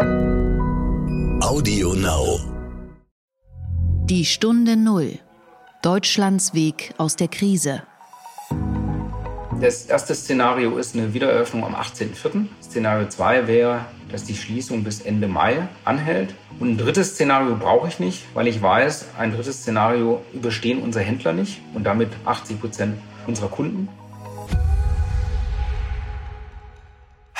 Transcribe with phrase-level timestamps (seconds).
[0.00, 2.38] Audio Now.
[4.04, 5.18] Die Stunde Null.
[5.82, 7.82] Deutschlands Weg aus der Krise.
[9.60, 12.46] Das erste Szenario ist eine Wiedereröffnung am 18.04.
[12.62, 16.32] Szenario 2 wäre, dass die Schließung bis Ende Mai anhält.
[16.60, 21.04] Und ein drittes Szenario brauche ich nicht, weil ich weiß, ein drittes Szenario überstehen unsere
[21.04, 23.88] Händler nicht und damit 80 Prozent unserer Kunden.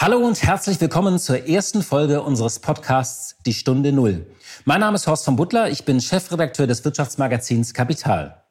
[0.00, 4.28] Hallo und herzlich willkommen zur ersten Folge unseres Podcasts Die Stunde Null.
[4.64, 8.44] Mein Name ist Horst von Butler, ich bin Chefredakteur des Wirtschaftsmagazins Kapital.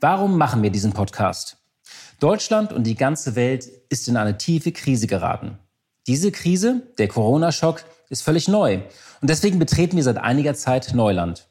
[0.00, 1.58] Warum machen wir diesen Podcast?
[2.18, 5.58] Deutschland und die ganze Welt ist in eine tiefe Krise geraten.
[6.06, 8.80] Diese Krise, der Corona-Schock, ist völlig neu
[9.20, 11.46] und deswegen betreten wir seit einiger Zeit Neuland.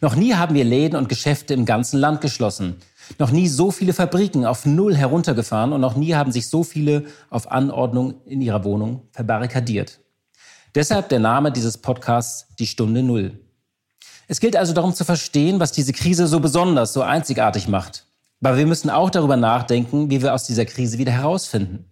[0.00, 2.80] Noch nie haben wir Läden und Geschäfte im ganzen Land geschlossen.
[3.18, 7.04] Noch nie so viele Fabriken auf Null heruntergefahren und noch nie haben sich so viele
[7.28, 10.00] auf Anordnung in ihrer Wohnung verbarrikadiert.
[10.74, 13.40] Deshalb der Name dieses Podcasts Die Stunde Null.
[14.28, 18.06] Es gilt also darum zu verstehen, was diese Krise so besonders, so einzigartig macht.
[18.42, 21.86] Aber wir müssen auch darüber nachdenken, wie wir aus dieser Krise wieder herausfinden.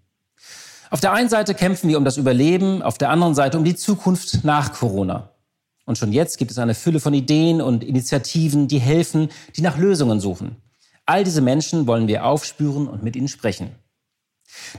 [0.91, 3.75] Auf der einen Seite kämpfen wir um das Überleben, auf der anderen Seite um die
[3.77, 5.33] Zukunft nach Corona.
[5.85, 9.77] Und schon jetzt gibt es eine Fülle von Ideen und Initiativen, die helfen, die nach
[9.77, 10.57] Lösungen suchen.
[11.09, 13.75] All diese Menschen wollen wir aufspüren und mit ihnen sprechen.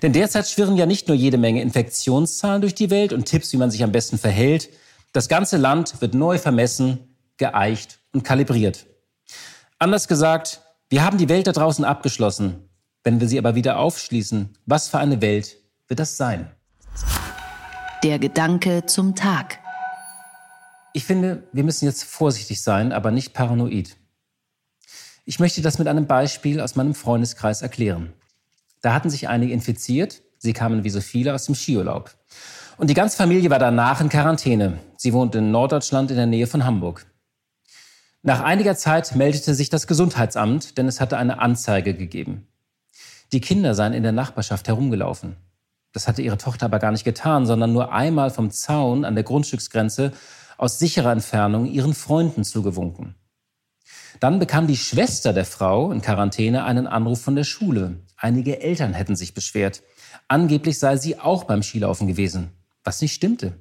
[0.04, 3.58] Denn derzeit schwirren ja nicht nur jede Menge Infektionszahlen durch die Welt und Tipps, wie
[3.58, 4.70] man sich am besten verhält.
[5.12, 8.86] Das ganze Land wird neu vermessen, geeicht und kalibriert.
[9.80, 12.70] Anders gesagt, wir haben die Welt da draußen abgeschlossen.
[13.04, 16.52] Wenn wir sie aber wieder aufschließen, was für eine Welt wird das sein?
[18.04, 19.58] Der Gedanke zum Tag.
[20.94, 23.99] Ich finde, wir müssen jetzt vorsichtig sein, aber nicht paranoid.
[25.30, 28.14] Ich möchte das mit einem Beispiel aus meinem Freundeskreis erklären.
[28.82, 30.24] Da hatten sich einige infiziert.
[30.40, 32.16] Sie kamen wie so viele aus dem Skiurlaub.
[32.78, 34.80] Und die ganze Familie war danach in Quarantäne.
[34.98, 37.06] Sie wohnt in Norddeutschland in der Nähe von Hamburg.
[38.24, 42.48] Nach einiger Zeit meldete sich das Gesundheitsamt, denn es hatte eine Anzeige gegeben.
[43.32, 45.36] Die Kinder seien in der Nachbarschaft herumgelaufen.
[45.94, 49.26] Das hatte ihre Tochter aber gar nicht getan, sondern nur einmal vom Zaun an der
[49.26, 50.12] Grundstücksgrenze
[50.58, 53.14] aus sicherer Entfernung ihren Freunden zugewunken.
[54.20, 58.00] Dann bekam die Schwester der Frau in Quarantäne einen Anruf von der Schule.
[58.18, 59.82] Einige Eltern hätten sich beschwert.
[60.28, 62.52] Angeblich sei sie auch beim Skilaufen gewesen,
[62.84, 63.54] was nicht stimmte.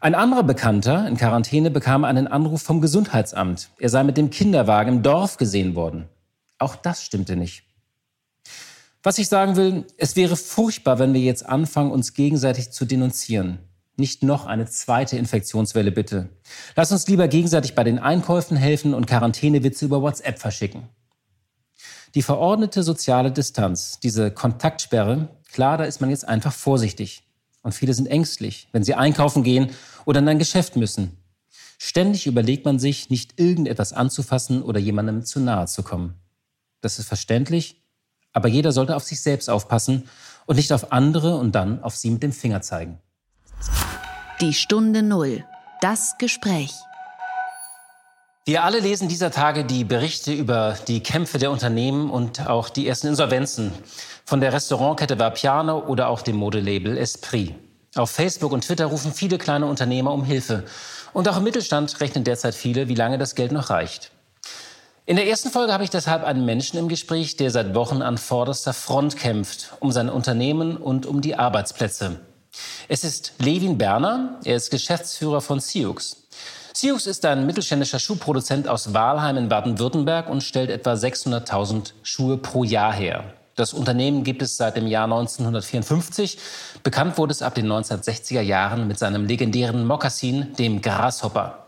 [0.00, 3.70] Ein anderer Bekannter in Quarantäne bekam einen Anruf vom Gesundheitsamt.
[3.78, 6.08] Er sei mit dem Kinderwagen im Dorf gesehen worden.
[6.58, 7.64] Auch das stimmte nicht.
[9.02, 13.58] Was ich sagen will, es wäre furchtbar, wenn wir jetzt anfangen, uns gegenseitig zu denunzieren.
[13.96, 16.28] Nicht noch eine zweite Infektionswelle bitte.
[16.74, 20.88] Lass uns lieber gegenseitig bei den Einkäufen helfen und Quarantänewitze über WhatsApp verschicken.
[22.14, 27.24] Die verordnete soziale Distanz, diese Kontaktsperre, klar, da ist man jetzt einfach vorsichtig.
[27.62, 29.70] Und viele sind ängstlich, wenn sie einkaufen gehen
[30.04, 31.16] oder in ein Geschäft müssen.
[31.78, 36.14] Ständig überlegt man sich, nicht irgendetwas anzufassen oder jemandem zu nahe zu kommen.
[36.80, 37.82] Das ist verständlich,
[38.32, 40.08] aber jeder sollte auf sich selbst aufpassen
[40.46, 42.98] und nicht auf andere und dann auf sie mit dem Finger zeigen.
[44.40, 45.44] Die Stunde Null.
[45.80, 46.72] Das Gespräch.
[48.46, 52.86] Wir alle lesen dieser Tage die Berichte über die Kämpfe der Unternehmen und auch die
[52.86, 53.72] ersten Insolvenzen
[54.24, 57.54] von der Restaurantkette Vapiano oder auch dem Modelabel Esprit.
[57.94, 60.64] Auf Facebook und Twitter rufen viele kleine Unternehmer um Hilfe.
[61.12, 64.10] Und auch im Mittelstand rechnen derzeit viele, wie lange das Geld noch reicht.
[65.06, 68.18] In der ersten Folge habe ich deshalb einen Menschen im Gespräch, der seit Wochen an
[68.18, 72.18] vorderster Front kämpft, um sein Unternehmen und um die Arbeitsplätze.
[72.88, 76.24] Es ist Levin Berner, er ist Geschäftsführer von Siux.
[76.74, 82.64] Siux ist ein mittelständischer Schuhproduzent aus Walheim in Baden-Württemberg und stellt etwa 600.000 Schuhe pro
[82.64, 83.24] Jahr her.
[83.54, 86.38] Das Unternehmen gibt es seit dem Jahr 1954.
[86.82, 91.60] Bekannt wurde es ab den 1960er Jahren mit seinem legendären Mokassin, dem Grasshopper.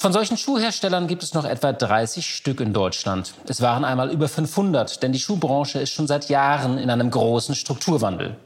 [0.00, 3.34] Von solchen Schuhherstellern gibt es noch etwa 30 Stück in Deutschland.
[3.46, 7.54] Es waren einmal über 500, denn die Schuhbranche ist schon seit Jahren in einem großen
[7.54, 8.36] Strukturwandel.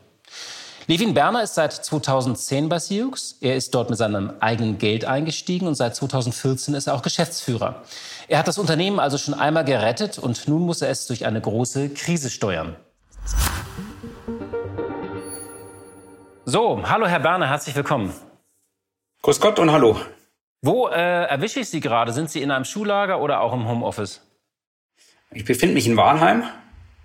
[0.88, 3.38] Levin Berner ist seit 2010 bei Siux.
[3.40, 7.82] Er ist dort mit seinem eigenen Geld eingestiegen und seit 2014 ist er auch Geschäftsführer.
[8.26, 11.40] Er hat das Unternehmen also schon einmal gerettet und nun muss er es durch eine
[11.40, 12.74] große Krise steuern.
[16.44, 18.12] So, hallo Herr Berner, herzlich willkommen.
[19.22, 19.96] Grüß Gott und hallo.
[20.62, 22.12] Wo äh, erwische ich Sie gerade?
[22.12, 24.20] Sind Sie in einem Schuhlager oder auch im Homeoffice?
[25.30, 26.42] Ich befinde mich in Walheim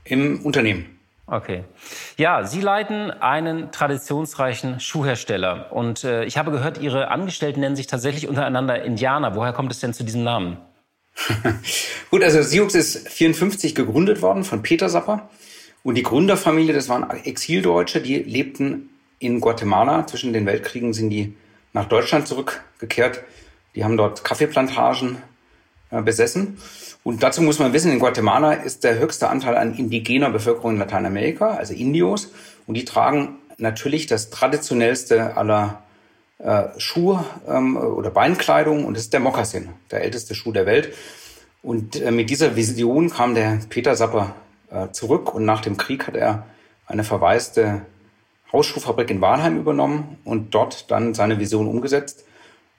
[0.04, 0.97] im Unternehmen.
[1.30, 1.66] Okay.
[2.16, 5.74] Ja, Sie leiten einen traditionsreichen Schuhhersteller.
[5.74, 9.36] Und äh, ich habe gehört, Ihre Angestellten nennen sich tatsächlich untereinander Indianer.
[9.36, 10.58] Woher kommt es denn zu diesem Namen?
[12.12, 15.30] Gut, also Siux ist 54 gegründet worden von Peter Sapper.
[15.84, 18.90] Und die Gründerfamilie, das waren Exildeutsche, die lebten
[19.20, 20.08] in Guatemala.
[20.08, 21.36] Zwischen den Weltkriegen sind die
[21.74, 23.24] nach Deutschland zurückgekehrt.
[23.76, 25.22] Die haben dort Kaffeeplantagen
[25.90, 26.58] besessen.
[27.04, 30.80] Und dazu muss man wissen, in Guatemala ist der höchste Anteil an indigener Bevölkerung in
[30.80, 32.30] Lateinamerika, also Indios.
[32.66, 35.84] Und die tragen natürlich das traditionellste aller
[36.40, 40.94] äh, Schuhe ähm, oder Beinkleidung und das ist der Mokassin, der älteste Schuh der Welt.
[41.64, 44.36] Und äh, mit dieser Vision kam der Peter Sapper
[44.70, 46.46] äh, zurück und nach dem Krieg hat er
[46.86, 47.82] eine verwaiste
[48.54, 52.24] Hausschuhfabrik in Walheim übernommen und dort dann seine Vision umgesetzt.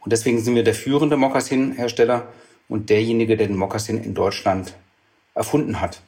[0.01, 2.29] Und deswegen sind wir der führende Mokassin-Hersteller
[2.69, 4.75] und derjenige, der den Mokassin in Deutschland
[5.35, 6.03] erfunden hat.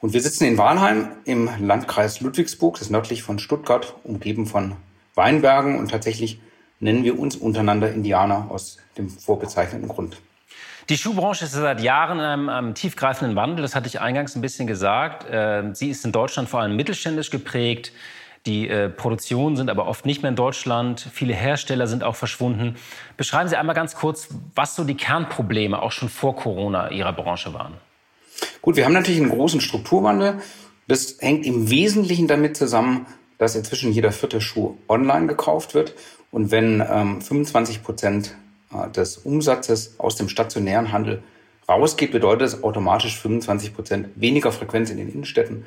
[0.00, 4.76] Und wir sitzen in Walheim im Landkreis Ludwigsburg, das ist nördlich von Stuttgart, umgeben von
[5.14, 6.40] Weinbergen und tatsächlich
[6.80, 10.18] nennen wir uns untereinander Indianer aus dem vorbezeichneten Grund.
[10.90, 13.62] Die Schuhbranche ist seit Jahren in einem, einem, tiefgreifenden Wandel.
[13.62, 15.24] Das hatte ich eingangs ein bisschen gesagt.
[15.30, 17.92] Ähm, sie ist in Deutschland vor allem mittelständisch geprägt.
[18.46, 21.08] Die äh, Produktionen sind aber oft nicht mehr in Deutschland.
[21.12, 22.76] Viele Hersteller sind auch verschwunden.
[23.16, 27.54] Beschreiben Sie einmal ganz kurz, was so die Kernprobleme auch schon vor Corona Ihrer Branche
[27.54, 27.74] waren.
[28.60, 30.40] Gut, wir haben natürlich einen großen Strukturwandel.
[30.88, 33.06] Das hängt im Wesentlichen damit zusammen,
[33.38, 35.94] dass inzwischen jeder vierte Schuh online gekauft wird.
[36.30, 38.34] Und wenn ähm, 25 Prozent
[38.72, 41.22] äh, des Umsatzes aus dem stationären Handel
[41.66, 45.64] rausgeht, bedeutet das automatisch 25 Prozent weniger Frequenz in den Innenstädten,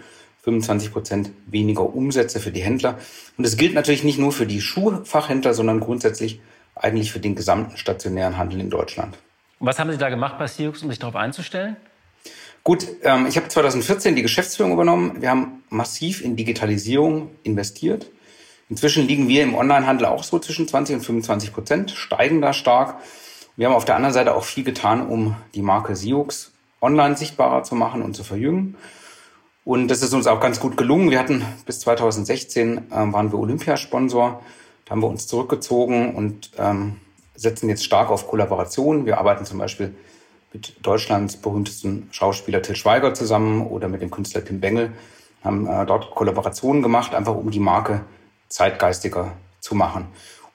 [0.48, 2.98] 25 Prozent weniger Umsätze für die Händler.
[3.38, 6.40] Und das gilt natürlich nicht nur für die Schuhfachhändler, sondern grundsätzlich
[6.74, 9.18] eigentlich für den gesamten stationären Handel in Deutschland.
[9.60, 11.76] Und was haben Sie da gemacht bei Siux, um sich darauf einzustellen?
[12.64, 15.22] Gut, ähm, ich habe 2014 die Geschäftsführung übernommen.
[15.22, 18.06] Wir haben massiv in Digitalisierung investiert.
[18.70, 23.02] Inzwischen liegen wir im Onlinehandel auch so zwischen 20 und 25 Prozent, steigen da stark.
[23.58, 27.64] Wir haben auf der anderen Seite auch viel getan, um die Marke Siux online sichtbarer
[27.64, 28.78] zu machen und zu verjüngen.
[29.68, 31.12] Und das ist uns auch ganz gut gelungen.
[31.12, 34.42] Wir hatten bis 2016 äh, waren wir Olympiasponsor.
[34.86, 37.02] Da haben wir uns zurückgezogen und ähm,
[37.36, 39.06] setzen jetzt stark auf Kollaboration.
[39.06, 39.94] Wir arbeiten zum Beispiel
[40.54, 44.94] mit Deutschlands berühmtesten Schauspieler Till Schweiger zusammen oder mit dem Künstler Tim Bengel,
[45.44, 48.06] haben äh, dort Kollaborationen gemacht, einfach um die Marke
[48.48, 50.06] zeitgeistiger zu machen.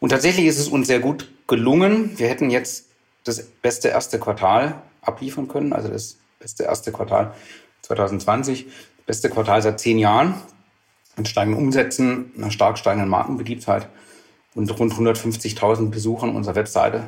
[0.00, 2.18] Und tatsächlich ist es uns sehr gut gelungen.
[2.18, 2.86] Wir hätten jetzt
[3.24, 7.34] das beste erste Quartal abliefern können, also das beste erste Quartal
[7.82, 8.68] 2020,
[9.06, 10.34] beste Quartal seit zehn Jahren,
[11.16, 13.88] mit steigenden Umsätzen, einer stark steigenden Markenbeliebtheit
[14.54, 17.04] und rund 150.000 Besuchern unserer Webseite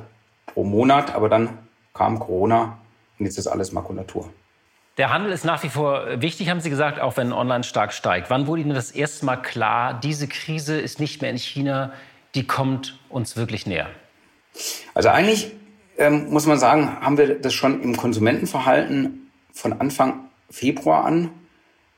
[0.46, 1.14] pro Monat.
[1.14, 1.58] Aber dann
[1.94, 2.79] kam Corona
[3.19, 4.31] und jetzt ist alles Makulatur.
[4.96, 8.31] Der Handel ist nach wie vor wichtig, haben Sie gesagt, auch wenn online stark steigt.
[8.31, 11.93] Wann wurde Ihnen das erste Mal klar, diese Krise ist nicht mehr in China,
[12.35, 13.88] die kommt uns wirklich näher?
[14.94, 15.52] Also eigentlich
[15.99, 21.31] ähm, muss man sagen, haben wir das schon im Konsumentenverhalten von Anfang Februar an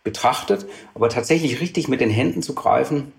[0.06, 0.66] betrachtet.
[0.94, 3.12] Aber tatsächlich richtig mit den Händen zu greifen,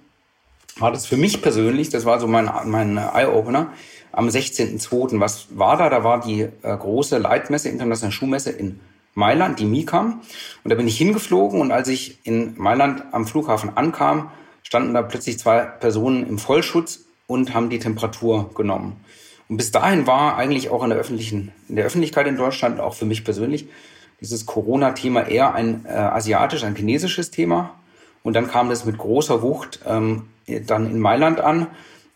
[0.77, 3.73] war das für mich persönlich, das war so mein, mein Eye-Opener,
[4.11, 5.19] am 16.02.
[5.19, 5.89] Was war da?
[5.89, 8.79] Da war die äh, große Leitmesse, internationale Schuhmesse in
[9.13, 10.21] Mailand, die MICAM.
[10.63, 14.31] Und da bin ich hingeflogen und als ich in Mailand am Flughafen ankam,
[14.63, 18.95] standen da plötzlich zwei Personen im Vollschutz und haben die Temperatur genommen.
[19.49, 22.93] Und bis dahin war eigentlich auch in der öffentlichen, in der Öffentlichkeit in Deutschland, auch
[22.93, 23.67] für mich persönlich,
[24.21, 27.75] dieses Corona-Thema eher ein äh, asiatisch, ein chinesisches Thema.
[28.23, 30.27] Und dann kam das mit großer Wucht ähm,
[30.65, 31.67] dann in Mailand an.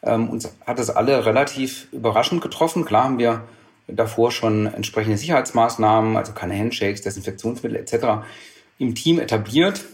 [0.03, 2.85] Ähm, uns hat das alle relativ überraschend getroffen.
[2.85, 3.43] Klar haben wir
[3.87, 8.25] davor schon entsprechende Sicherheitsmaßnahmen, also keine Handshakes, Desinfektionsmittel etc.
[8.77, 9.85] im Team etabliert.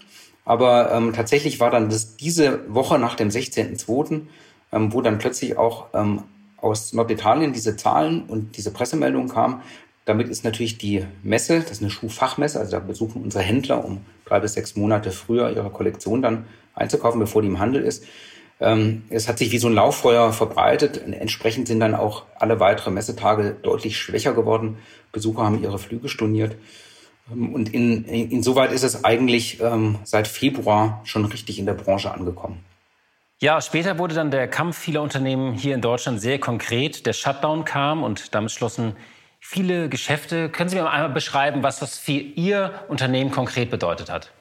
[0.45, 4.21] Aber ähm, tatsächlich war dann das diese Woche nach dem 16.02.,
[4.71, 6.23] ähm, wo dann plötzlich auch ähm,
[6.57, 9.61] aus Norditalien diese Zahlen und diese Pressemeldungen kamen.
[10.07, 14.05] Damit ist natürlich die Messe, das ist eine Schuhfachmesse, also da besuchen unsere Händler, um
[14.23, 16.45] drei bis sechs Monate früher ihre Kollektion dann
[16.75, 18.05] einzukaufen, bevor die im Handel ist.
[18.61, 21.01] Ähm, es hat sich wie so ein Lauffeuer verbreitet.
[21.05, 24.77] Entsprechend sind dann auch alle weitere Messetage deutlich schwächer geworden.
[25.11, 26.55] Besucher haben ihre Flüge storniert.
[27.29, 32.13] Ähm, und in, insoweit ist es eigentlich ähm, seit Februar schon richtig in der Branche
[32.13, 32.63] angekommen.
[33.41, 37.05] Ja, später wurde dann der Kampf vieler Unternehmen hier in Deutschland sehr konkret.
[37.05, 38.95] Der Shutdown kam und damit schlossen
[39.39, 40.49] viele Geschäfte.
[40.49, 44.31] Können Sie mir einmal beschreiben, was das für Ihr Unternehmen konkret bedeutet hat?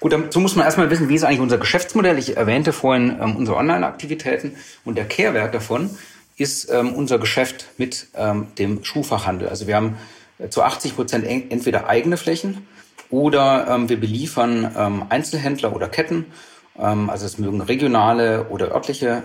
[0.00, 2.18] Gut, dazu muss man erstmal wissen, wie ist eigentlich unser Geschäftsmodell.
[2.18, 5.90] Ich erwähnte vorhin ähm, unsere Online-Aktivitäten und der Kehrwert davon
[6.36, 9.48] ist ähm, unser Geschäft mit ähm, dem Schuhfachhandel.
[9.48, 9.96] Also wir haben
[10.38, 12.66] äh, zu 80 Prozent entweder eigene Flächen
[13.10, 16.26] oder ähm, wir beliefern ähm, Einzelhändler oder Ketten.
[16.78, 19.22] Ähm, also es mögen regionale oder örtliche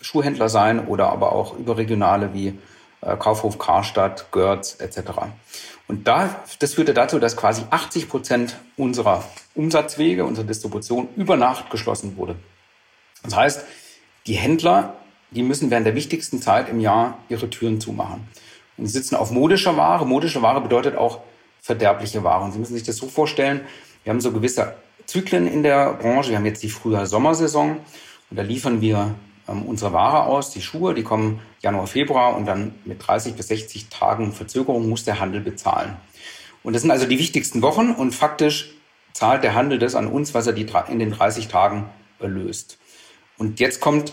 [0.00, 2.54] Schuhhändler sein oder aber auch überregionale wie
[3.00, 5.10] Kaufhof Karstadt, Görz etc.
[5.86, 9.24] Und da, das führte dazu, dass quasi 80 Prozent unserer
[9.54, 12.36] Umsatzwege, unserer Distribution über Nacht geschlossen wurde.
[13.22, 13.64] Das heißt,
[14.26, 14.94] die Händler
[15.30, 18.26] die müssen während der wichtigsten Zeit im Jahr ihre Türen zumachen.
[18.76, 20.06] Und sie sitzen auf modischer Ware.
[20.06, 21.20] Modische Ware bedeutet auch
[21.60, 22.44] verderbliche Ware.
[22.44, 23.60] Und Sie müssen sich das so vorstellen,
[24.04, 24.74] wir haben so gewisse
[25.06, 26.30] Zyklen in der Branche.
[26.30, 27.78] Wir haben jetzt die Frühjahr-Sommersaison
[28.30, 29.14] und da liefern wir
[29.48, 33.48] ähm, unsere Ware aus, die Schuhe, die kommen Januar, Februar und dann mit 30 bis
[33.48, 35.96] 60 Tagen Verzögerung muss der Handel bezahlen.
[36.62, 38.74] Und das sind also die wichtigsten Wochen und faktisch
[39.12, 41.88] zahlt der Handel das an uns, was er die, in den 30 Tagen
[42.20, 42.78] erlöst.
[43.36, 44.12] Und jetzt kommt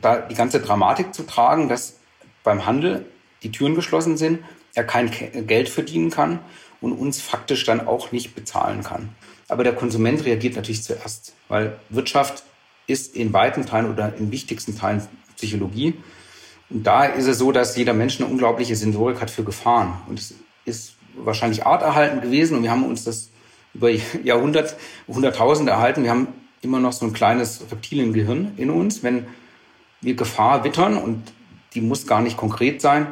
[0.00, 2.00] da die ganze Dramatik zu tragen, dass
[2.42, 3.06] beim Handel
[3.42, 4.40] die Türen geschlossen sind,
[4.74, 5.10] er kein
[5.46, 6.40] Geld verdienen kann
[6.80, 9.14] und uns faktisch dann auch nicht bezahlen kann.
[9.48, 12.42] Aber der Konsument reagiert natürlich zuerst, weil Wirtschaft
[12.86, 15.02] ist in weiten Teilen oder in wichtigsten Teilen
[15.36, 15.94] Psychologie.
[16.70, 19.94] Und da ist es so, dass jeder Mensch eine unglaubliche Sensorik hat für Gefahren.
[20.08, 23.30] Und es ist wahrscheinlich arterhaltend gewesen und wir haben uns das
[23.74, 23.90] über
[24.24, 24.76] Jahrhundert,
[25.06, 26.02] Hunderttausende erhalten.
[26.02, 26.28] Wir haben
[26.62, 29.02] immer noch so ein kleines Reptiliengehirn in uns.
[29.02, 29.26] Wenn
[30.00, 31.32] wir Gefahr wittern und
[31.74, 33.06] die muss gar nicht konkret sein,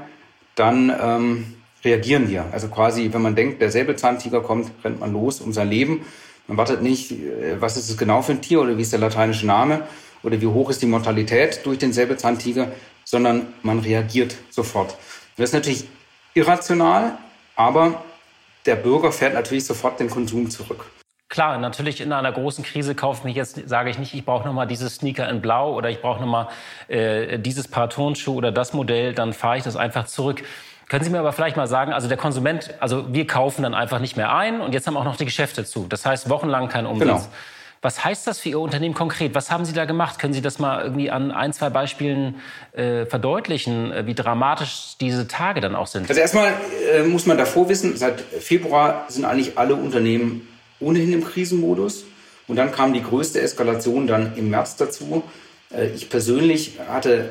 [0.54, 2.46] dann ähm, reagieren wir.
[2.52, 6.02] Also quasi, wenn man denkt, der Säbelzahntiger kommt, rennt man los um sein Leben.
[6.48, 9.00] Man wartet nicht, äh, was ist es genau für ein Tier oder wie ist der
[9.00, 9.82] lateinische Name
[10.22, 12.72] oder wie hoch ist die Mortalität durch den Säbelzahntiger,
[13.04, 14.96] sondern man reagiert sofort.
[15.36, 15.84] Das ist natürlich
[16.34, 17.18] irrational,
[17.56, 18.02] aber
[18.66, 20.84] der Bürger fährt natürlich sofort den Konsum zurück.
[21.28, 24.66] Klar, natürlich in einer großen Krise kaufe ich jetzt, sage ich nicht, ich brauche nochmal
[24.66, 26.48] dieses Sneaker in Blau oder ich brauche nochmal
[26.88, 30.42] äh, dieses Paar Turnschuh oder das Modell, dann fahre ich das einfach zurück.
[30.92, 33.98] Können Sie mir aber vielleicht mal sagen, also der Konsument, also wir kaufen dann einfach
[33.98, 35.86] nicht mehr ein und jetzt haben auch noch die Geschäfte zu.
[35.88, 37.08] Das heißt wochenlang kein Umsatz.
[37.08, 37.28] Genau.
[37.80, 39.34] Was heißt das für Ihr Unternehmen konkret?
[39.34, 40.18] Was haben Sie da gemacht?
[40.18, 42.42] Können Sie das mal irgendwie an ein, zwei Beispielen
[42.74, 46.10] äh, verdeutlichen, äh, wie dramatisch diese Tage dann auch sind?
[46.10, 46.52] Also erstmal
[46.92, 50.46] äh, muss man davor wissen, seit Februar sind eigentlich alle Unternehmen
[50.78, 52.04] ohnehin im Krisenmodus.
[52.48, 55.22] Und dann kam die größte Eskalation dann im März dazu.
[55.74, 57.30] Äh, ich persönlich hatte,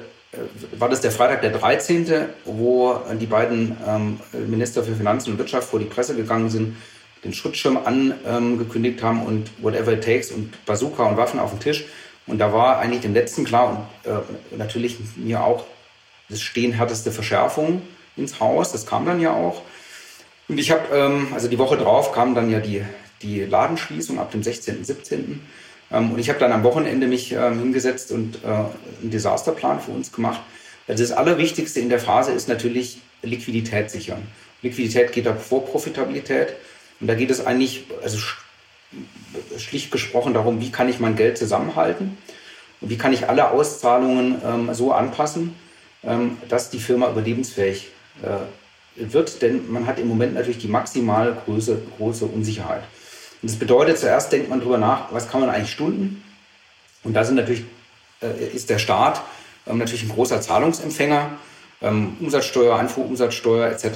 [0.77, 2.07] war das der Freitag der 13.,
[2.45, 6.77] wo die beiden ähm, Minister für Finanzen und Wirtschaft vor die Presse gegangen sind
[7.23, 11.85] den Schutzschirm angekündigt haben und whatever it takes und Bazooka und Waffen auf dem Tisch.
[12.27, 13.69] Und da war eigentlich dem Letzten klar
[14.03, 15.65] und äh, natürlich mir auch
[16.29, 17.81] das stehen härteste Verschärfung
[18.15, 18.71] ins Haus.
[18.71, 19.61] Das kam dann ja auch.
[20.47, 22.83] Und ich habe, ähm, also die Woche drauf kam dann ja die,
[23.21, 25.41] die Ladenschließung ab dem 16., 17.
[25.91, 29.91] Ähm, und ich habe dann am Wochenende mich ähm, hingesetzt und äh, einen Desasterplan für
[29.91, 30.41] uns gemacht.
[30.87, 34.27] Also das Allerwichtigste in der Phase ist natürlich Liquidität sichern.
[34.61, 36.55] Liquidität geht ab vor Profitabilität.
[36.99, 38.19] Und da geht es eigentlich, also
[39.57, 42.17] schlicht gesprochen darum, wie kann ich mein Geld zusammenhalten
[42.81, 45.55] und wie kann ich alle Auszahlungen ähm, so anpassen,
[46.03, 47.89] ähm, dass die Firma überlebensfähig
[48.21, 49.41] äh, wird.
[49.41, 52.83] Denn man hat im Moment natürlich die maximal große, große Unsicherheit.
[53.41, 56.23] Und das bedeutet, zuerst denkt man darüber nach, was kann man eigentlich stunden?
[57.03, 57.63] Und da sind natürlich,
[58.21, 59.21] äh, ist der Staat
[59.67, 61.31] ähm, natürlich ein großer Zahlungsempfänger,
[61.81, 63.87] ähm, Umsatzsteuer, Einfuhrumsatzsteuer etc.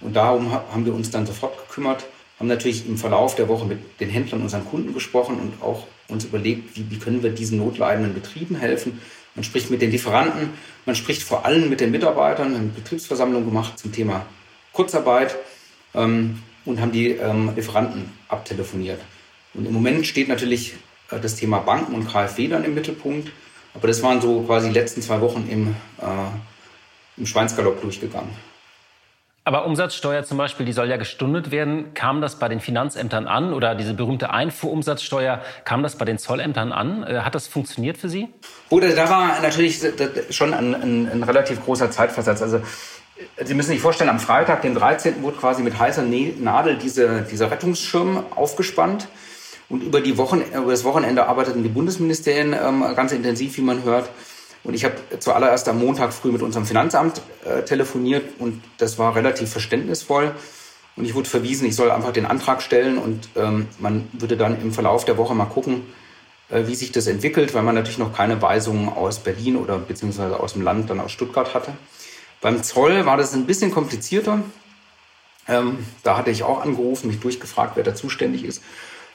[0.00, 2.04] Und darum haben wir uns dann sofort gekümmert
[2.38, 6.24] haben natürlich im Verlauf der Woche mit den Händlern, unseren Kunden gesprochen und auch uns
[6.24, 9.00] überlegt, wie, wie können wir diesen notleidenden Betrieben helfen.
[9.34, 10.50] Man spricht mit den Lieferanten,
[10.84, 14.26] man spricht vor allem mit den Mitarbeitern, eine Betriebsversammlung gemacht zum Thema
[14.72, 15.36] Kurzarbeit
[15.94, 19.00] ähm, und haben die ähm, Lieferanten abtelefoniert.
[19.54, 20.74] Und im Moment steht natürlich
[21.10, 23.30] äh, das Thema Banken und KfW dann im Mittelpunkt.
[23.74, 28.30] Aber das waren so quasi die letzten zwei Wochen im, äh, im Schweinsgalopp durchgegangen.
[29.46, 31.92] Aber Umsatzsteuer zum Beispiel, die soll ja gestundet werden.
[31.92, 36.72] Kam das bei den Finanzämtern an oder diese berühmte Einfuhrumsatzsteuer, kam das bei den Zollämtern
[36.72, 37.02] an?
[37.02, 38.28] Äh, hat das funktioniert für Sie?
[38.70, 39.80] Oder da war natürlich
[40.30, 42.40] schon ein, ein, ein relativ großer Zeitversatz.
[42.40, 42.62] Also
[43.44, 45.22] Sie müssen sich vorstellen, am Freitag, den 13.
[45.22, 49.08] wurde quasi mit heißer Nadel diese, dieser Rettungsschirm aufgespannt.
[49.68, 53.84] Und über, die Wochen, über das Wochenende arbeiteten die Bundesministerien ähm, ganz intensiv, wie man
[53.84, 54.10] hört.
[54.64, 59.14] Und ich habe zuallererst am Montag früh mit unserem Finanzamt äh, telefoniert und das war
[59.14, 60.32] relativ verständnisvoll.
[60.96, 64.60] Und ich wurde verwiesen, ich soll einfach den Antrag stellen und ähm, man würde dann
[64.62, 65.82] im Verlauf der Woche mal gucken,
[66.50, 70.40] äh, wie sich das entwickelt, weil man natürlich noch keine Weisungen aus Berlin oder beziehungsweise
[70.40, 71.72] aus dem Land, dann aus Stuttgart hatte.
[72.44, 74.42] Beim Zoll war das ein bisschen komplizierter.
[75.48, 78.62] Ähm, da hatte ich auch angerufen, mich durchgefragt, wer da zuständig ist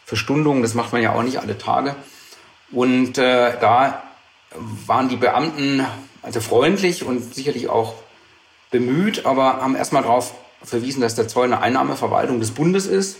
[0.04, 0.64] für.
[0.64, 1.96] Das macht man ja auch nicht alle Tage.
[2.72, 4.02] Und äh, da
[4.88, 5.86] waren die Beamten
[6.24, 7.94] also freundlich und sicherlich auch
[8.72, 10.34] bemüht, aber haben erstmal darauf
[10.64, 13.20] verwiesen, dass der Zoll eine Einnahmeverwaltung des Bundes ist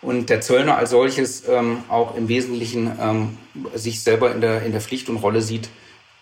[0.00, 3.38] und der Zöllner als solches ähm, auch im Wesentlichen ähm,
[3.74, 5.68] sich selber in der, in der Pflicht und Rolle sieht,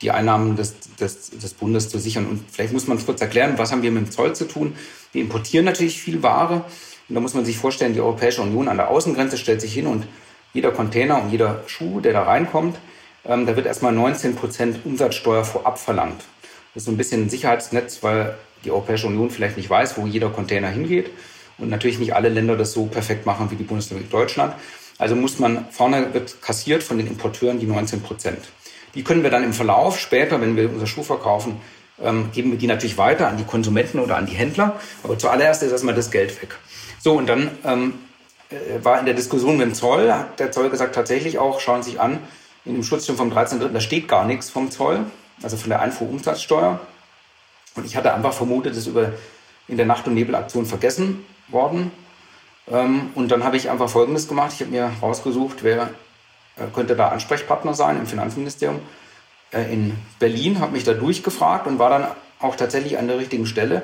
[0.02, 2.26] die Einnahmen des, des, des Bundes zu sichern.
[2.26, 4.74] Und vielleicht muss man es kurz erklären, was haben wir mit dem Zoll zu tun?
[5.12, 6.64] Wir importieren natürlich viel Ware
[7.08, 9.86] und da muss man sich vorstellen, die Europäische Union an der Außengrenze stellt sich hin
[9.86, 10.06] und
[10.52, 12.76] jeder Container und jeder Schuh, der da reinkommt,
[13.24, 16.24] Ähm, da wird erstmal 19 Prozent Umsatzsteuer vorab verlangt.
[16.74, 20.06] Das ist so ein bisschen ein Sicherheitsnetz, weil die Europäische Union vielleicht nicht weiß, wo
[20.06, 21.10] jeder Container hingeht
[21.58, 24.54] und natürlich nicht alle Länder das so perfekt machen wie die Bundesrepublik Deutschland.
[24.98, 28.38] Also muss man, vorne wird kassiert von den Importeuren die 19 Prozent.
[28.94, 31.60] Die können wir dann im Verlauf später, wenn wir unser Schuh verkaufen,
[32.02, 34.78] ähm, geben wir die natürlich weiter an die Konsumenten oder an die Händler.
[35.02, 36.56] Aber zuallererst ist erstmal das Geld weg.
[37.00, 37.94] So, und dann ähm,
[38.50, 41.82] äh, war in der Diskussion mit dem Zoll, hat der Zoll gesagt, tatsächlich auch, schauen
[41.82, 42.18] Sie sich an,
[42.64, 45.00] in dem Schutzschirm vom 13.3., da steht gar nichts vom Zoll,
[45.42, 46.80] also von der Einfuhrumsatzsteuer.
[47.74, 49.12] Und ich hatte einfach vermutet, das über
[49.68, 51.90] in der Nacht- und Nebelaktion vergessen worden.
[52.70, 54.52] Ähm, und dann habe ich einfach Folgendes gemacht.
[54.54, 55.90] Ich habe mir rausgesucht, wer
[56.66, 58.80] könnte da Ansprechpartner sein im Finanzministerium
[59.52, 62.06] äh, in Berlin, habe mich da durchgefragt und war dann
[62.40, 63.82] auch tatsächlich an der richtigen Stelle.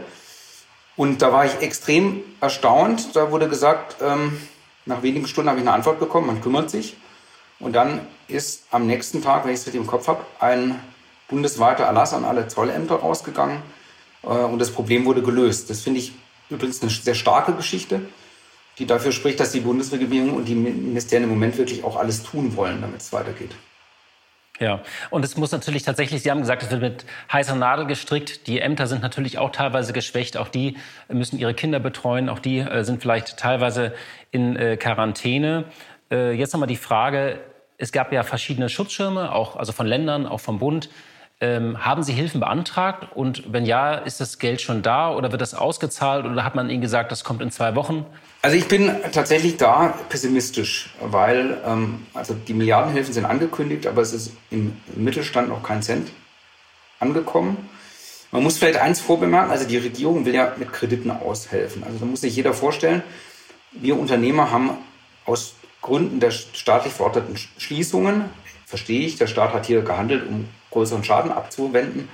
[0.97, 3.15] Und da war ich extrem erstaunt.
[3.15, 4.37] Da wurde gesagt, ähm,
[4.85, 6.97] nach wenigen Stunden habe ich eine Antwort bekommen, man kümmert sich.
[7.61, 10.81] Und dann ist am nächsten Tag, wenn ich es richtig im Kopf habe, ein
[11.29, 13.63] bundesweiter Erlass an alle Zollämter rausgegangen
[14.23, 15.71] äh, und das Problem wurde gelöst.
[15.71, 16.13] Das finde ich
[16.51, 18.01] übrigens eine sehr starke Geschichte,
[18.79, 22.57] die dafür spricht, dass die Bundesregierung und die Ministerien im Moment wirklich auch alles tun
[22.57, 23.51] wollen, damit es weitergeht.
[24.61, 24.81] Ja,
[25.11, 28.49] und es muss natürlich tatsächlich, Sie haben gesagt, es wird mit heißer Nadel gestrickt.
[28.49, 30.37] Die Ämter sind natürlich auch teilweise geschwächt.
[30.37, 30.77] Auch die
[31.09, 32.29] müssen ihre Kinder betreuen.
[32.29, 33.95] Auch die äh, sind vielleicht teilweise
[34.33, 35.65] in äh, Quarantäne.
[36.11, 37.39] Äh, jetzt nochmal die Frage,
[37.77, 40.91] es gab ja verschiedene Schutzschirme, auch also von Ländern, auch vom Bund.
[41.41, 43.07] Ähm, haben Sie Hilfen beantragt?
[43.15, 46.69] Und wenn ja, ist das Geld schon da oder wird das ausgezahlt oder hat man
[46.69, 48.05] Ihnen gesagt, das kommt in zwei Wochen?
[48.41, 54.13] Also ich bin tatsächlich da pessimistisch, weil ähm, also die Milliardenhilfen sind angekündigt, aber es
[54.13, 56.11] ist im Mittelstand noch kein Cent
[57.01, 57.69] angekommen.
[58.31, 61.83] Man muss vielleicht eins vorbemerken, also die Regierung will ja mit Krediten aushelfen.
[61.83, 63.03] Also da muss sich jeder vorstellen,
[63.73, 64.71] wir Unternehmer haben
[65.25, 68.25] aus Gründen der staatlich verordneten Schließungen,
[68.67, 72.09] verstehe ich, der Staat hat hier gehandelt, um größeren Schaden abzuwenden,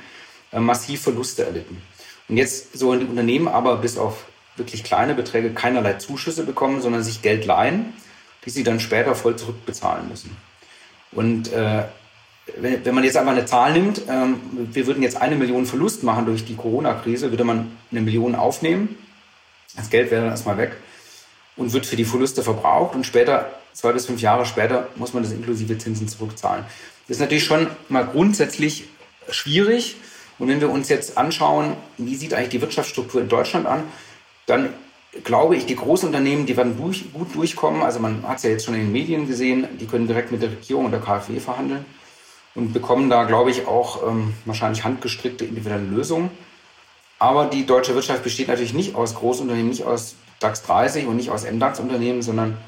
[0.53, 1.83] äh, massiv Verluste erlitten.
[2.29, 4.25] Und jetzt sollen die Unternehmen aber bis auf
[4.57, 7.93] wirklich kleine Beträge keinerlei Zuschüsse bekommen, sondern sich Geld leihen,
[8.45, 10.37] die sie dann später voll zurückbezahlen müssen.
[11.13, 11.85] Und äh,
[12.57, 14.41] wenn, wenn, man jetzt einfach eine Zahl nimmt, ähm,
[14.73, 18.97] wir würden jetzt eine Million Verlust machen durch die Corona-Krise, würde man eine Million aufnehmen.
[19.77, 20.77] Das Geld wäre dann erstmal weg
[21.57, 25.23] und wird für die Verluste verbraucht und später, zwei bis fünf Jahre später, muss man
[25.23, 26.65] das inklusive Zinsen zurückzahlen.
[27.09, 28.85] Das ist natürlich schon mal grundsätzlich
[29.31, 29.97] schwierig.
[30.39, 33.85] Und wenn wir uns jetzt anschauen, wie sieht eigentlich die Wirtschaftsstruktur in Deutschland an,
[34.47, 34.71] dann
[35.23, 37.83] glaube ich, die Großunternehmen, die werden durch, gut durchkommen.
[37.83, 40.43] Also man hat es ja jetzt schon in den Medien gesehen, die können direkt mit
[40.43, 41.85] der Regierung und der KfW verhandeln
[42.55, 46.31] und bekommen da, glaube ich, auch ähm, wahrscheinlich handgestrickte individuelle Lösungen.
[47.19, 51.31] Aber die deutsche Wirtschaft besteht natürlich nicht aus Großunternehmen, nicht aus DAX 30 und nicht
[51.31, 52.59] aus MDAX-Unternehmen, sondern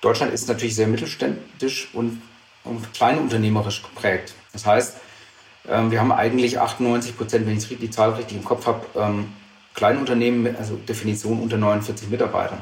[0.00, 2.20] Deutschland ist natürlich sehr mittelständisch und,
[2.64, 4.34] und kleinunternehmerisch geprägt.
[4.52, 4.98] Das heißt,
[5.68, 9.26] ähm, wir haben eigentlich 98 Prozent, wenn ich die Zahl richtig im Kopf habe,
[9.76, 12.58] ähm, Kleinunternehmen, also Definition unter 49 Mitarbeitern.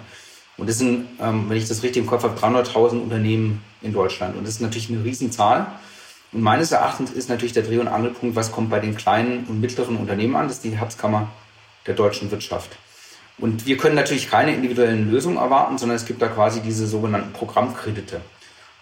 [0.57, 4.37] Und das sind, ähm, wenn ich das richtig im Kopf habe, 300.000 Unternehmen in Deutschland.
[4.37, 5.67] Und das ist natürlich eine Riesenzahl.
[6.33, 9.61] Und meines Erachtens ist natürlich der Dreh- und Angelpunkt, was kommt bei den kleinen und
[9.61, 10.47] mittleren Unternehmen an?
[10.47, 11.29] Das ist die Herzkammer
[11.87, 12.77] der deutschen Wirtschaft.
[13.39, 17.33] Und wir können natürlich keine individuellen Lösungen erwarten, sondern es gibt da quasi diese sogenannten
[17.33, 18.21] Programmkredite.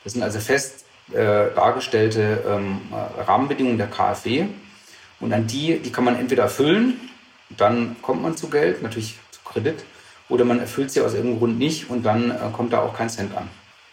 [0.05, 2.81] Das sind also fest äh, dargestellte ähm,
[3.27, 4.47] Rahmenbedingungen der KfW.
[5.21, 7.01] Und an die, die kann man entweder erfüllen,
[7.59, 9.85] dann kommt man zu Geld, natürlich zu Kredit,
[10.29, 13.09] oder man erfüllt sie aus irgendeinem Grund nicht und dann äh, kommt da auch kein
[13.09, 13.49] Cent an.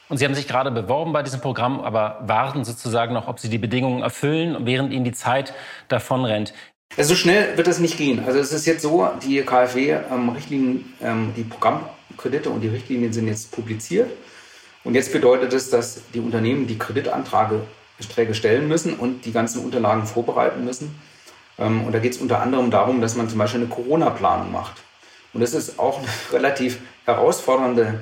[0.09, 3.49] Und Sie haben sich gerade beworben bei diesem Programm, aber warten sozusagen noch, ob Sie
[3.49, 5.53] die Bedingungen erfüllen, während Ihnen die Zeit
[5.87, 6.53] davon rennt.
[6.97, 8.23] Also so schnell wird das nicht gehen.
[8.25, 13.27] Also es ist jetzt so, die KfW-Richtlinien, ähm, ähm, die Programmkredite und die Richtlinien sind
[13.27, 14.09] jetzt publiziert.
[14.83, 20.07] Und jetzt bedeutet es, dass die Unternehmen die Kreditanträge stellen müssen und die ganzen Unterlagen
[20.07, 20.99] vorbereiten müssen.
[21.59, 24.81] Ähm, und da geht es unter anderem darum, dass man zum Beispiel eine Corona-Planung macht.
[25.33, 28.01] Und das ist auch eine relativ herausfordernde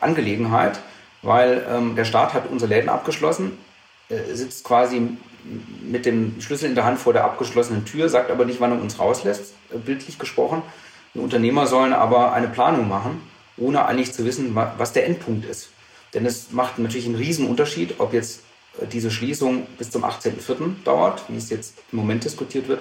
[0.00, 0.78] Angelegenheit,
[1.22, 3.58] weil ähm, der Staat hat unsere Läden abgeschlossen,
[4.08, 5.16] äh, sitzt quasi
[5.82, 8.80] mit dem Schlüssel in der Hand vor der abgeschlossenen Tür, sagt aber nicht, wann er
[8.80, 10.62] uns rauslässt, äh, bildlich gesprochen.
[11.14, 13.20] Die Unternehmer sollen aber eine Planung machen,
[13.58, 15.68] ohne eigentlich zu wissen, was der Endpunkt ist.
[16.14, 18.42] Denn es macht natürlich einen Unterschied, ob jetzt
[18.90, 20.84] diese Schließung bis zum 18.04.
[20.84, 22.80] dauert, wie es jetzt im Moment diskutiert wird,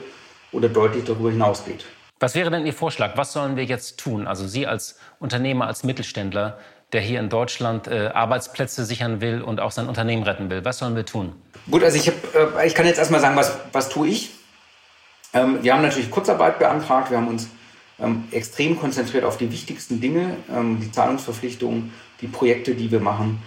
[0.51, 1.85] oder deutlich darüber hinausgeht.
[2.19, 3.17] Was wäre denn Ihr Vorschlag?
[3.17, 4.27] Was sollen wir jetzt tun?
[4.27, 6.59] Also Sie als Unternehmer, als Mittelständler,
[6.93, 10.63] der hier in Deutschland äh, Arbeitsplätze sichern will und auch sein Unternehmen retten will.
[10.65, 11.33] Was sollen wir tun?
[11.69, 12.15] Gut, also ich, hab,
[12.59, 14.31] äh, ich kann jetzt erstmal sagen, was, was tue ich?
[15.33, 17.09] Ähm, wir haben natürlich Kurzarbeit beantragt.
[17.09, 17.47] Wir haben uns
[17.99, 23.41] ähm, extrem konzentriert auf die wichtigsten Dinge, ähm, die Zahlungsverpflichtungen, die Projekte, die wir machen.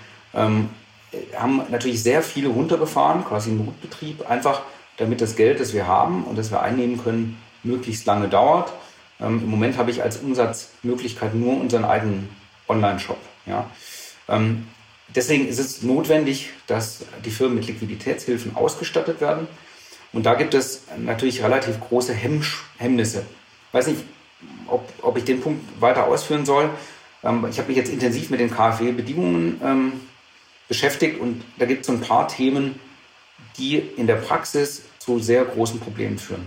[1.36, 4.62] Haben natürlich sehr viele runtergefahren, quasi Notbetrieb, einfach
[4.96, 8.72] damit das Geld, das wir haben und das wir einnehmen können, möglichst lange dauert.
[9.20, 12.28] Ähm, Im Moment habe ich als Umsatzmöglichkeit nur unseren eigenen
[12.68, 13.18] Online-Shop.
[13.46, 13.70] Ja.
[14.28, 14.66] Ähm,
[15.14, 19.48] deswegen ist es notwendig, dass die Firmen mit Liquiditätshilfen ausgestattet werden.
[20.12, 23.24] Und da gibt es natürlich relativ große Hemmsch Hemmnisse.
[23.68, 24.02] Ich weiß nicht,
[24.68, 26.70] ob, ob ich den Punkt weiter ausführen soll.
[27.22, 29.92] Ähm, ich habe mich jetzt intensiv mit den KfW-Bedingungen ähm,
[30.68, 32.78] beschäftigt und da gibt es so ein paar Themen,
[33.58, 36.46] die in der Praxis zu sehr großen Problemen führen.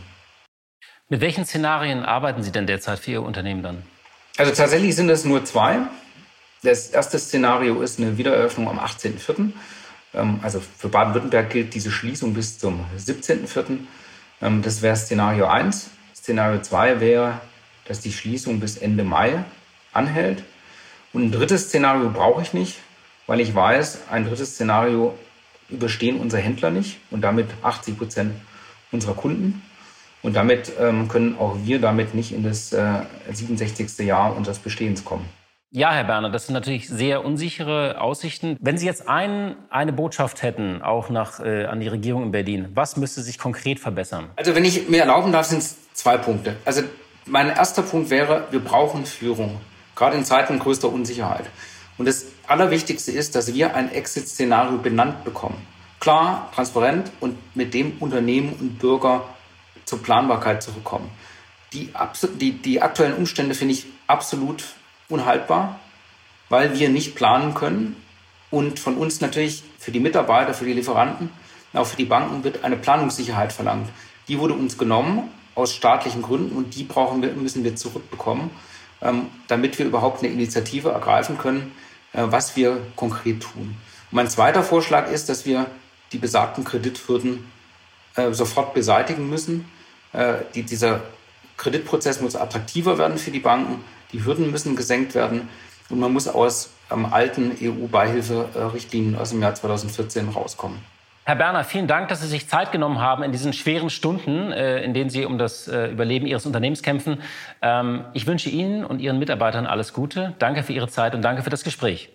[1.10, 3.84] Mit welchen Szenarien arbeiten Sie denn derzeit für Ihr Unternehmen dann?
[4.38, 5.80] Also tatsächlich sind es nur zwei.
[6.64, 9.52] Das erste Szenario ist eine Wiedereröffnung am 18.04.
[10.14, 13.80] Ähm, also für Baden-Württemberg gilt diese Schließung bis zum 17.04.
[14.42, 15.90] Ähm, das wäre Szenario 1.
[16.16, 17.42] Szenario 2 wäre,
[17.86, 19.44] dass die Schließung bis Ende Mai
[19.94, 20.44] anhält.
[21.14, 22.80] Und ein drittes Szenario brauche ich nicht,
[23.28, 25.14] weil ich weiß, ein drittes Szenario
[25.70, 28.34] überstehen unsere Händler nicht und damit 80 Prozent
[28.92, 29.62] unserer Kunden.
[30.24, 34.00] Und damit ähm, können auch wir damit nicht in das äh, 67.
[34.00, 35.26] Jahr unseres Bestehens kommen.
[35.70, 38.58] Ja, Herr Berner, das sind natürlich sehr unsichere Aussichten.
[38.62, 42.70] Wenn Sie jetzt ein, eine Botschaft hätten, auch nach, äh, an die Regierung in Berlin,
[42.74, 44.30] was müsste sich konkret verbessern?
[44.38, 46.56] Also wenn ich mir erlauben darf, sind es zwei Punkte.
[46.64, 46.84] Also
[47.26, 49.60] mein erster Punkt wäre, wir brauchen Führung,
[49.96, 51.46] gerade in Zeiten größter Unsicherheit.
[51.98, 55.66] Und das Allerwichtigste ist, dass wir ein Exit-Szenario benannt bekommen.
[56.00, 59.26] Klar, transparent und mit dem Unternehmen und Bürger
[59.86, 61.10] zur Planbarkeit zurückkommen.
[61.74, 61.92] Die,
[62.40, 64.64] die, die aktuellen Umstände finde ich absolut
[65.10, 65.80] unhaltbar,
[66.50, 67.96] weil wir nicht planen können.
[68.50, 71.30] Und von uns natürlich für die Mitarbeiter, für die Lieferanten,
[71.74, 73.90] auch für die Banken wird eine Planungssicherheit verlangt.
[74.28, 78.52] Die wurde uns genommen aus staatlichen Gründen und die brauchen wir, müssen wir zurückbekommen,
[79.02, 81.72] ähm, damit wir überhaupt eine Initiative ergreifen können,
[82.14, 83.76] was wir konkret tun.
[84.12, 85.68] Mein zweiter Vorschlag ist, dass wir
[86.12, 87.46] die besagten Kredithürden
[88.16, 89.66] äh, sofort beseitigen müssen.
[90.14, 91.02] Äh, die, dieser
[91.58, 93.84] Kreditprozess muss attraktiver werden für die Banken.
[94.14, 95.50] Die Hürden müssen gesenkt werden
[95.90, 100.80] und man muss aus ähm, alten EU-Beihilferichtlinien aus dem Jahr 2014 rauskommen.
[101.28, 104.82] Herr Berner, vielen Dank, dass Sie sich Zeit genommen haben in diesen schweren Stunden, äh,
[104.82, 107.22] in denen Sie um das äh, Überleben Ihres Unternehmens kämpfen.
[107.62, 110.36] Ähm, ich wünsche Ihnen und Ihren Mitarbeitern alles Gute.
[110.40, 112.08] Danke für Ihre Zeit und danke für das Gespräch.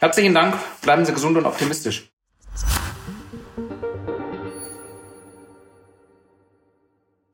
[0.00, 0.54] Herzlichen Dank.
[0.82, 2.10] Bleiben Sie gesund und optimistisch.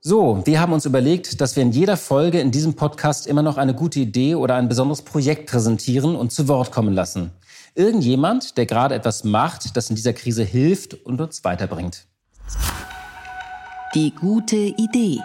[0.00, 3.56] So, wir haben uns überlegt, dass wir in jeder Folge in diesem Podcast immer noch
[3.56, 7.32] eine gute Idee oder ein besonderes Projekt präsentieren und zu Wort kommen lassen.
[7.74, 12.06] Irgendjemand, der gerade etwas macht, das in dieser Krise hilft und uns weiterbringt.
[13.94, 15.20] Die gute Idee.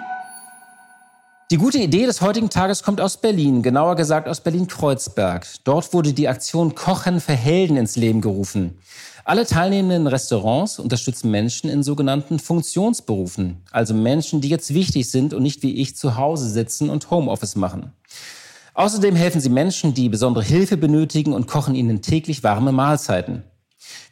[1.52, 5.46] Die gute Idee des heutigen Tages kommt aus Berlin, genauer gesagt aus Berlin-Kreuzberg.
[5.66, 8.80] Dort wurde die Aktion Kochen für Helden ins Leben gerufen.
[9.26, 15.44] Alle teilnehmenden Restaurants unterstützen Menschen in sogenannten Funktionsberufen, also Menschen, die jetzt wichtig sind und
[15.44, 17.94] nicht wie ich zu Hause sitzen und Homeoffice machen.
[18.76, 23.44] Außerdem helfen sie Menschen, die besondere Hilfe benötigen und kochen ihnen täglich warme Mahlzeiten.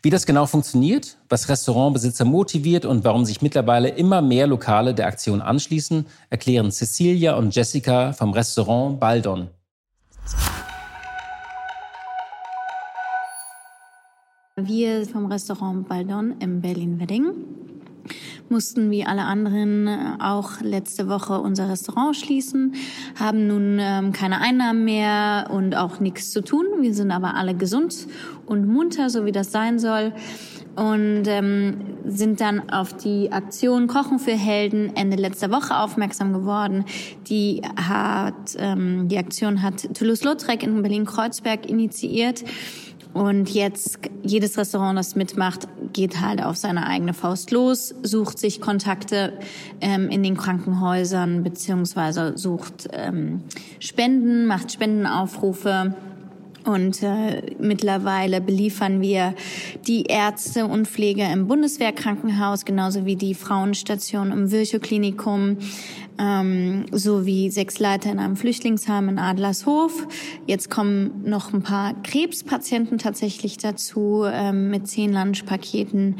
[0.03, 5.07] Wie das genau funktioniert, was Restaurantbesitzer motiviert und warum sich mittlerweile immer mehr Lokale der
[5.07, 9.49] Aktion anschließen, erklären Cecilia und Jessica vom Restaurant Baldon.
[14.57, 17.50] Wir vom Restaurant Baldon im Berlin-Wedding
[18.49, 22.75] mussten wie alle anderen äh, auch letzte Woche unser Restaurant schließen,
[23.19, 26.65] haben nun ähm, keine Einnahmen mehr und auch nichts zu tun.
[26.79, 28.07] Wir sind aber alle gesund
[28.45, 30.13] und munter, so wie das sein soll.
[30.75, 36.85] Und ähm, sind dann auf die Aktion Kochen für Helden Ende letzter Woche aufmerksam geworden.
[37.27, 42.45] Die hat ähm, die Aktion hat Toulouse-Lautrec in Berlin-Kreuzberg initiiert.
[43.13, 48.61] Und jetzt jedes Restaurant, das mitmacht, geht halt auf seine eigene Faust los, sucht sich
[48.61, 49.33] Kontakte
[49.81, 53.41] ähm, in den Krankenhäusern beziehungsweise sucht ähm,
[53.79, 55.93] Spenden, macht Spendenaufrufe.
[56.65, 59.33] Und äh, mittlerweile beliefern wir
[59.87, 65.57] die Ärzte und Pfleger im Bundeswehrkrankenhaus, genauso wie die Frauenstation im Virchow-Klinikum,
[66.19, 70.07] ähm, sowie sechs Leiter in einem Flüchtlingsheim in Adlershof.
[70.45, 76.17] Jetzt kommen noch ein paar Krebspatienten tatsächlich dazu ähm, mit zehn Lunchpaketen.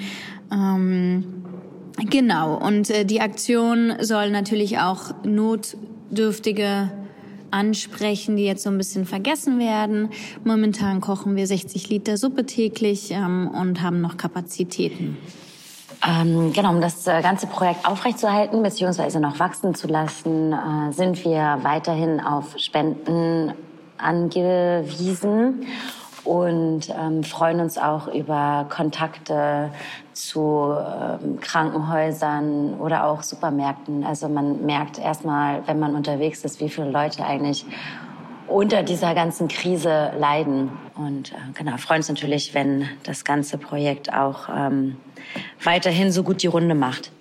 [0.52, 1.24] Ähm,
[2.10, 6.90] genau, und äh, die Aktion soll natürlich auch notdürftige
[7.52, 10.10] ansprechen, die jetzt so ein bisschen vergessen werden.
[10.44, 15.18] Momentan kochen wir 60 Liter Suppe täglich ähm, und haben noch Kapazitäten.
[16.08, 19.20] Ähm, genau, um das äh, ganze Projekt aufrechtzuerhalten bzw.
[19.20, 23.54] noch wachsen zu lassen, äh, sind wir weiterhin auf Spenden
[23.98, 25.66] angewiesen.
[26.24, 29.72] Und ähm, freuen uns auch über Kontakte
[30.14, 34.04] zu ähm, Krankenhäusern oder auch Supermärkten.
[34.04, 37.66] Also man merkt erstmal, wenn man unterwegs ist, wie viele Leute eigentlich
[38.48, 40.72] unter dieser ganzen Krise leiden.
[40.96, 44.98] Und äh, genau, freuen uns natürlich, wenn das ganze Projekt auch ähm,
[45.64, 47.12] weiterhin so gut die Runde macht.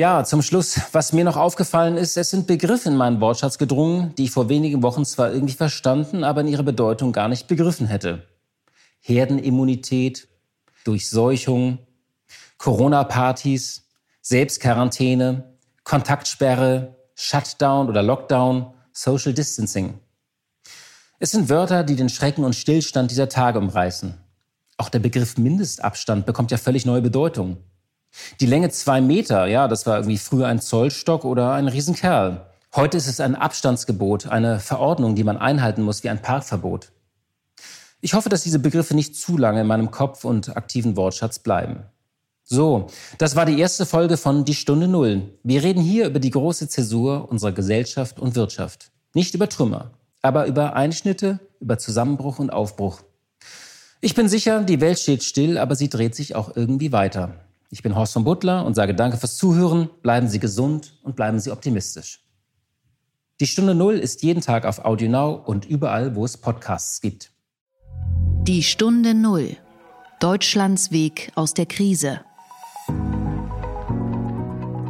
[0.00, 4.14] Ja, zum Schluss, was mir noch aufgefallen ist, es sind Begriffe in meinen Wortschatz gedrungen,
[4.14, 7.86] die ich vor wenigen Wochen zwar irgendwie verstanden, aber in ihrer Bedeutung gar nicht begriffen
[7.86, 8.26] hätte.
[9.00, 10.26] Herdenimmunität,
[10.84, 11.80] Durchseuchung,
[12.56, 13.88] Corona-Partys,
[14.22, 15.52] Selbstquarantäne,
[15.84, 20.00] Kontaktsperre, Shutdown oder Lockdown, Social Distancing.
[21.18, 24.14] Es sind Wörter, die den Schrecken und Stillstand dieser Tage umreißen.
[24.78, 27.58] Auch der Begriff Mindestabstand bekommt ja völlig neue Bedeutung.
[28.40, 32.46] Die Länge zwei Meter, ja, das war irgendwie früher ein Zollstock oder ein Riesenkerl.
[32.74, 36.92] Heute ist es ein Abstandsgebot, eine Verordnung, die man einhalten muss, wie ein Parkverbot.
[38.00, 41.82] Ich hoffe, dass diese Begriffe nicht zu lange in meinem Kopf und aktiven Wortschatz bleiben.
[42.44, 42.86] So,
[43.18, 45.34] das war die erste Folge von Die Stunde Null.
[45.42, 48.90] Wir reden hier über die große Zäsur unserer Gesellschaft und Wirtschaft.
[49.14, 49.90] Nicht über Trümmer,
[50.22, 53.02] aber über Einschnitte, über Zusammenbruch und Aufbruch.
[54.00, 57.34] Ich bin sicher, die Welt steht still, aber sie dreht sich auch irgendwie weiter.
[57.72, 59.88] Ich bin Horst von Butler und sage danke fürs Zuhören.
[60.02, 62.20] Bleiben Sie gesund und bleiben Sie optimistisch.
[63.38, 67.30] Die Stunde Null ist jeden Tag auf AudioNow und überall, wo es Podcasts gibt.
[68.42, 69.56] Die Stunde Null.
[70.18, 72.20] Deutschlands Weg aus der Krise.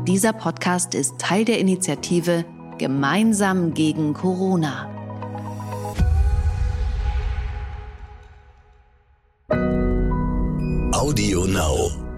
[0.08, 2.46] Dieser Podcast ist Teil der Initiative
[2.78, 4.88] Gemeinsam gegen Corona.
[10.92, 12.09] Audio Now.